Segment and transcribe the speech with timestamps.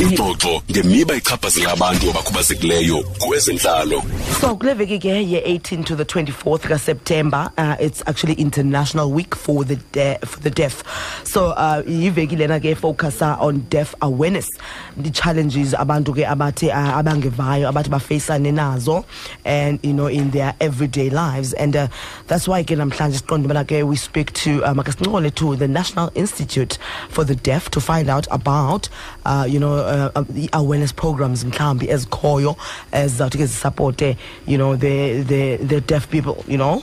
[0.00, 4.02] ingxoxo ngemiba ichaphazela abantu abakhubazekileyo kwezentlalo
[4.40, 9.64] So kule veki ke ye-18 to the 24th kaSeptember uh, it's actually International Week for
[9.64, 10.82] the de- for the deaf.
[11.24, 14.48] So uh iveki lena ke focusa on deaf awareness.
[14.96, 19.04] The challenges abantu ke abathi uh, abangevayo abathi bafacane nazo
[19.44, 21.52] and you know in their everyday lives.
[21.52, 21.88] And uh,
[22.26, 26.10] that's why ke namhlanje siqonde ubana ke we speak to um akasincole to the National
[26.14, 26.78] Institute
[27.10, 28.88] for the Deaf to find out about
[29.26, 32.56] uh you know uh, uh, awareness programs mhlambi ezikhoyo
[32.92, 34.16] ezizawuthi ke zisupporte
[34.46, 36.82] you know the the the deaf people you know?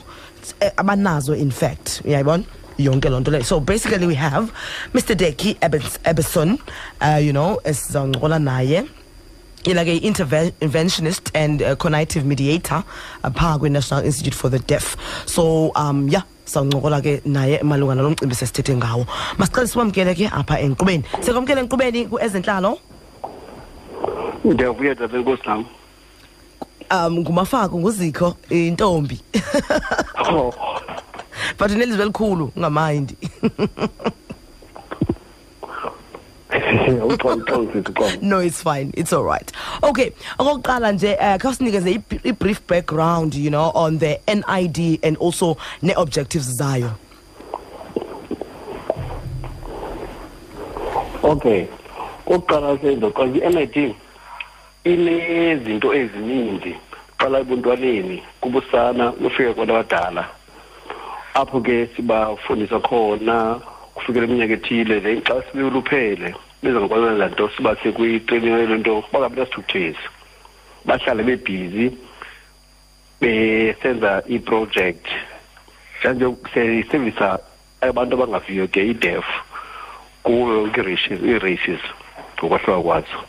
[0.61, 2.01] Eh, abanazo in fact.
[2.05, 2.43] Uyayibona?
[2.77, 3.43] Yonke loo nto leyo.
[3.43, 4.51] So basically we have
[4.93, 5.57] mr deki
[6.05, 6.59] eberson
[7.01, 8.87] uh, you know esizawuncokola naye.
[9.65, 12.85] Like a interventionist and uh, cognitive mediator
[13.23, 14.95] uh, phaa kwi-national institute for the deaf.
[15.25, 19.05] So um yeah sawuncokola ke naye malunga nalo mcimbi sesithethe ngawo.
[19.37, 21.03] Masicele siwamkele ke apha enkqubeni.
[21.21, 22.79] Sekwamkele enkqubeni kuezentlalo
[24.45, 25.65] ndiyavuya tata nkosi nam
[26.91, 29.19] um ngumafako nguzikho intombi.
[30.31, 30.53] Oh.
[31.59, 33.17] But unelizwi elikhulu ungamayindi.
[37.03, 39.51] Uxolisithi qoma no it's fine it's all right.
[39.83, 45.57] Okay okokuqala nje uh, khawusinikeze i- i-brief background you know on the nid and also
[45.81, 46.91] ne-objectives zayo.
[51.23, 51.67] Okay.
[52.25, 53.95] Okokuqala senzo xa i-nid
[54.83, 56.75] inezinto ezininzi
[57.17, 60.23] qala ebuntwaneni kubusana kufika kwabantu abadala.
[61.33, 63.59] Apho ke sibafundisa khona
[63.95, 70.05] kufikela iminyaka ethile then xa sebeyoluphele bezangakwazi laa nto sibase kwitraining yale nto bangabi nasithukuthezi.
[70.85, 71.91] Bahlale bebhizi
[73.21, 75.05] besenza i-project.
[75.99, 77.39] Njanje siyayisevisa
[77.81, 79.25] abantu abangaviyo ke i-def
[80.23, 81.81] kuwo yonke i-races ii-races
[82.37, 83.19] ngokwahluka kwazo.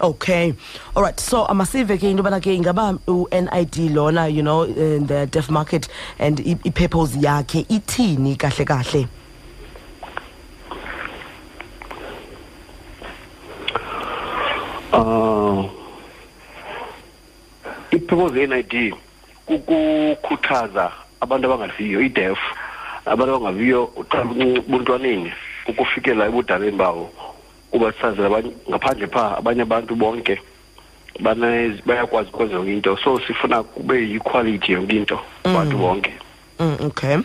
[0.00, 0.54] Okay.
[0.96, 5.26] All right so amasive ke into yobana ke ingaba u-nid lona you know in the
[5.26, 5.88] deaf market
[6.18, 9.08] and i-purpose yakhe ithini kahle kahle?
[14.92, 15.84] Uh
[17.94, 18.94] ipurpose ye-NID
[19.46, 22.38] kukukhuthaza abantu abangaviyo i-deaf
[23.06, 24.24] abantu abangaviyo uqala
[24.68, 25.32] buntwaneni
[25.66, 27.10] ukufikela ebudaleni bawo
[27.74, 30.38] kuba sazela abanye- ngaphandle pha abanye abantu bonke
[31.20, 32.96] bane- bayakwazi ukwenza yonke into.
[33.04, 36.10] So sifuna kube yi-quality yonke into abantu bonke.
[36.60, 37.16] Mm, okay.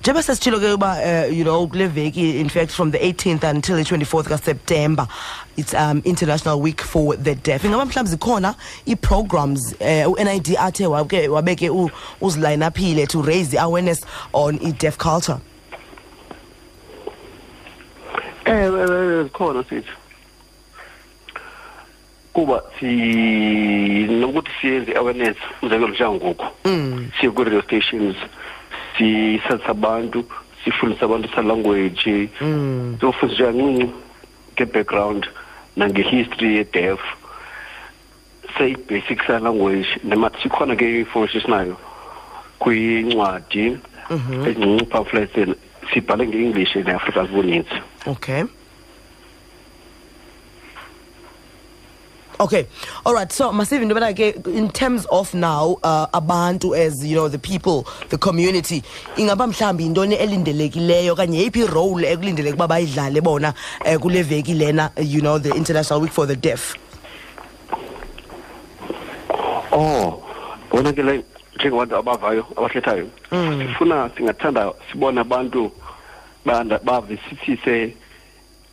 [0.00, 3.74] Njengoba sesitshilo ke uba uh, you know kule veki in fact from the 18th until
[3.76, 5.08] the 24th kaseptember
[5.56, 7.62] it's um, international week for the deaf.
[7.64, 8.54] Ingaba mhlawumbi zikhona
[8.88, 11.90] ii-programs uh, u-nid athe wake wabeke u-
[12.20, 14.02] uzilayinaphile to raise the awareness
[14.32, 15.38] on i-deaf culture?
[18.46, 19.92] Ewe ewe zikhona sithi
[22.32, 22.86] kuba si
[24.20, 26.46] nokuthi siyenze i-awareness umzekelo njengangoku
[27.20, 28.16] siye kwi-radio stations
[28.98, 30.24] sisazisa abantu
[30.64, 32.28] sifundise abantu sa-language
[32.98, 33.90] siyofundisa kancinci
[34.54, 35.28] nge-background
[35.76, 37.00] nange-history ye-def
[38.58, 41.76] seyi-basic sa-language nema sikhona ke i-information esinayo
[42.58, 43.76] kwincwadi
[44.46, 45.36] ezincinci pamphlets
[45.94, 48.44] sibhale nge-english ne-afrikaans buninzi okay
[52.38, 52.66] okay
[53.04, 57.16] all right so masive into yobana ke in terms of now uh, abantu as you
[57.16, 58.82] know the people the community
[59.16, 63.54] ingaba mhlawumbi yintoni elindelekileyo okanye yeyiphi irole ekulindeleke uba bayidlale bona
[63.86, 66.74] um kule veki lena you know the international week for the deaf?
[69.72, 70.22] Oh
[70.70, 73.08] bona ke le njengabantu abavayo abathethayo
[73.58, 75.72] sifuna singathanda sibone abantu
[76.44, 77.94] banda bavisisise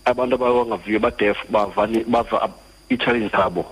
[0.06, 3.66] abantu abangaviyo badef bavani bava ab- i-challenge zabo.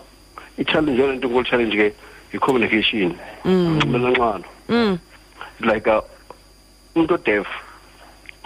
[0.57, 1.93] I-challenge yona nto ngolu challenge ke
[2.33, 3.13] yi-communication
[3.45, 4.43] nxibelelwano
[5.59, 6.01] like uh,
[6.95, 7.47] umuntu odef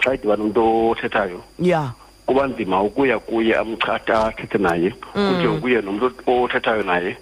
[0.02, 1.92] xa idibana umuntu othethayo yeah
[2.26, 4.90] kuba nzima ukuya kuye amchatha athethe naye.
[4.90, 7.16] Kuthi ukuye nomuntu othethayo naye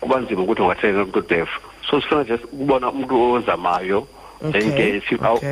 [0.00, 1.48] kuba nzima ukuthi ungathetha nomuntu odef
[1.90, 4.06] so sifuna nje ukubona umuntu ozamayo
[4.52, 5.02] then ke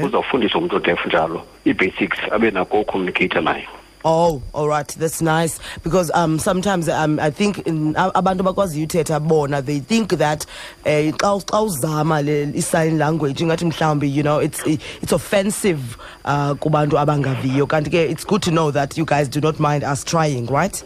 [0.04, 3.68] uzawufundiswa umntu odef njalo i-basics abe nako ucommunicate naye.
[4.04, 4.86] Oh, all right.
[4.86, 5.58] That's nice.
[5.82, 10.46] Because um sometimes um I think abantu bakwazi uthetha bona they think that
[10.84, 16.54] eh xa xa uzama le sign language ingathi mhlawumbi you know it's it's offensive uh
[16.54, 17.66] kubantu abangaviyo.
[17.66, 20.84] Kanti ke it's good to know that you guys do not mind us trying, right?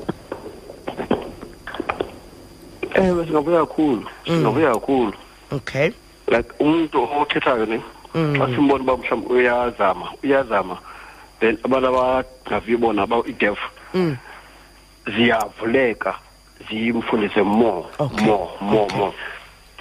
[2.94, 5.12] ewe singabuya kakhulu Singabuya kakhulu
[5.52, 5.93] Okay.
[6.28, 7.81] like umuntu othethayo ne
[8.12, 10.78] xa simbona uba mhlawumbi uyazama uyazama
[11.40, 13.58] then abantu abangaviyo bona i-def
[15.06, 16.14] ziyavuleka
[16.70, 19.14] zimfundise more more more more.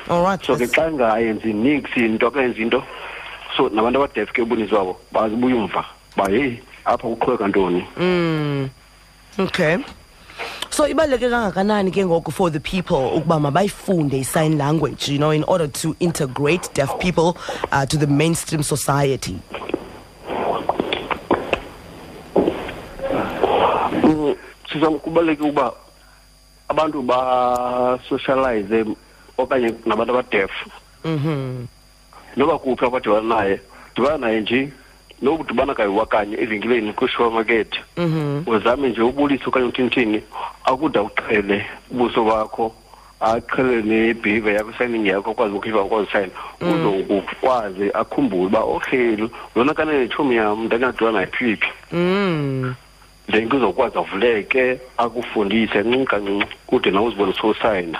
[0.10, 2.84] All right so ke xa ngayenzi nix into akenza into
[3.56, 5.86] so nabantu abadef ke ubuninzi wabo bazibuya umva
[6.18, 7.86] ba heyi apha kuqhubeka ntoni?
[7.98, 8.70] Mm.
[9.40, 9.78] Okay.
[10.72, 15.44] So ibaluleke kangakanani ke ngoku for the people ukuba mabayifunde i-sign language you know in
[15.44, 17.38] order to integrate deaf people
[17.72, 19.38] uh, to the mainstream society.
[24.02, 24.36] sizama
[24.72, 25.74] sizam kubaluleke ukuba
[26.70, 28.86] abantu basocialize
[29.38, 30.52] okanye nabantu abadef
[31.06, 31.66] Mhm.
[32.38, 33.60] noba kuphi abadibana naye
[33.96, 34.72] dibana naye nje
[35.22, 38.44] nokudibana kayiwakanye kayi-wa kanye evenkileni kwishomakethi Mhm.
[38.48, 40.24] uzame nje ubulise okanye uthini
[40.74, 42.74] akuda uqhele ubuso bakho
[43.20, 46.32] aqhele nebehavior yakho isayining yakho akwazi ukhiva ukwazi
[46.62, 49.18] uzokukwazi akhumbule uba okay
[49.56, 52.76] lona kane netshomi yam ndandingadibana naye phiphi Mm.
[53.32, 58.00] then kuzokwazi avuleke akufundise kancinci kancinci kude nawe uzibone sowusayina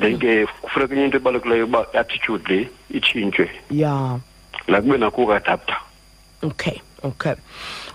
[0.00, 4.16] then ke kufuneka enye into ebalukileyo uba i-attitude le itshintshwe Yeah.
[4.68, 5.76] la kube nakho ukadapta
[6.42, 6.80] Okay.
[7.04, 7.34] Okay.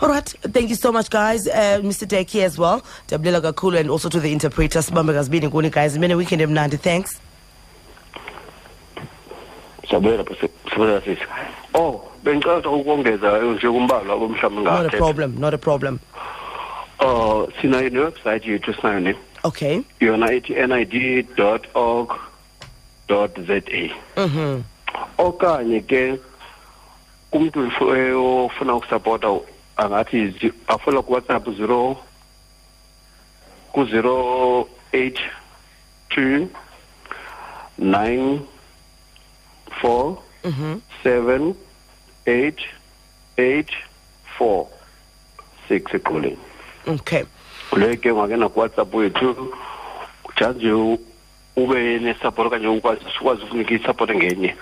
[0.01, 0.27] All right.
[0.27, 1.47] Thank you so much, guys.
[1.47, 2.05] Uh, Mr.
[2.07, 2.81] Deki as well.
[3.07, 4.79] Dabulela kakhulu and also to the interpreter.
[4.79, 5.97] Sibambe kasibini kuni guys.
[5.97, 6.77] Many weekend emnandi.
[6.79, 7.19] Thanks.
[9.89, 10.23] siyabulela
[10.69, 11.21] sibulela sisi
[11.73, 15.39] oh bengicela ukongeza nje kumbalwa mhlawumbi Not a problem.
[15.39, 15.99] Not a problem.
[16.99, 19.81] uh sinayo newebsite yethu sinayo ne Okay.
[19.99, 21.27] yona ithi nid
[21.75, 22.11] org
[23.07, 23.29] za
[24.17, 24.63] Mhm.
[25.17, 26.17] okanye ke
[27.31, 29.27] kumntu ofu- eh, ofuna ukusapota
[29.77, 31.97] angathi afola kuwhatsapp zero
[33.73, 35.19] ku-zero eight
[36.09, 36.47] two
[37.77, 38.39] nine
[39.81, 40.79] four Mhm.
[41.03, 41.55] seven
[42.25, 42.59] eight
[43.37, 43.69] eight
[44.37, 44.67] four
[45.67, 46.37] six eqoleni
[46.87, 47.23] Okay.
[47.75, 49.53] leyo ke ungake kuwhatsapp wethu
[50.37, 50.71] janje
[51.55, 54.55] ube nesapoti okanye ukwazi ukwazi ukunika isapoti ngenye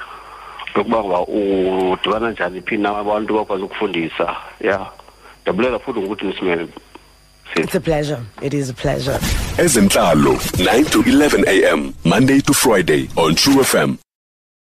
[0.76, 4.80] yokuba ngoba udibana njani phi abantu bakwazi ukufundisa ya
[5.44, 6.68] ndabulela futhi ngokuthi nisimele
[7.56, 8.20] It's a pleasure.
[8.42, 9.20] It is a pleasure.
[9.58, 11.94] Ezentlalo 9 to 11 a.m.
[12.04, 13.98] Monday to Friday on True FM